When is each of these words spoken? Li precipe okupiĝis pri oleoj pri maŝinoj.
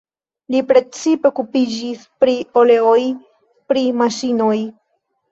Li 0.53 0.59
precipe 0.69 1.27
okupiĝis 1.29 2.07
pri 2.23 2.33
oleoj 2.61 2.95
pri 3.73 3.83
maŝinoj. 3.99 4.57